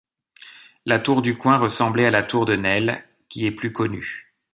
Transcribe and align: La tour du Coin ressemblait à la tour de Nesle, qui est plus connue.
La 0.87 0.97
tour 0.97 1.21
du 1.21 1.37
Coin 1.37 1.59
ressemblait 1.59 2.07
à 2.07 2.09
la 2.09 2.23
tour 2.23 2.47
de 2.47 2.55
Nesle, 2.55 3.03
qui 3.29 3.45
est 3.45 3.51
plus 3.51 3.71
connue. 3.71 4.33